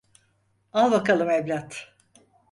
Al 0.73 0.91
bakalım 0.91 1.29
evlat. 1.29 1.93